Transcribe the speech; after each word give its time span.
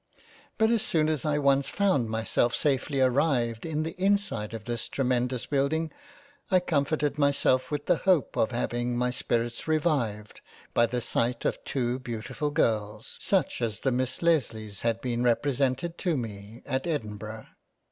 But 0.57 0.71
as 0.71 0.81
soon 0.81 1.09
as 1.09 1.25
I 1.25 1.37
once 1.37 1.69
found 1.69 2.09
myself 2.09 2.55
safely 2.55 2.99
arrived 3.01 3.67
in 3.67 3.83
the 3.83 3.93
inside 4.03 4.51
of 4.55 4.65
this 4.65 4.87
tremendous 4.89 5.45
building, 5.45 5.91
I 6.49 6.59
comforted 6.59 7.19
myself 7.19 7.69
with 7.69 7.85
the 7.85 7.97
hope 7.97 8.35
of 8.35 8.49
having 8.49 8.97
my 8.97 9.11
spirits 9.11 9.67
revived, 9.67 10.41
by 10.73 10.87
the 10.87 11.01
sight 11.01 11.45
of 11.45 11.63
two 11.63 11.99
beautifull 11.99 12.49
girls, 12.49 13.19
such 13.21 13.61
as 13.61 13.81
the 13.81 13.91
Miss 13.91 14.23
Lesleys 14.23 14.81
had 14.81 15.01
been 15.01 15.23
represented 15.23 15.99
to 15.99 16.17
me, 16.17 16.63
at 16.65 16.87
Edin 16.87 17.17
burgh. 17.17 17.45